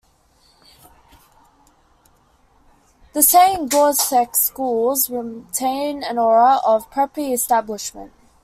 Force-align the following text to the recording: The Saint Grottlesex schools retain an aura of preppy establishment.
The 3.13 3.21
Saint 3.21 3.71
Grottlesex 3.71 4.35
schools 4.37 5.11
retain 5.11 6.01
an 6.01 6.17
aura 6.17 6.57
of 6.65 6.89
preppy 6.89 7.31
establishment. 7.31 8.11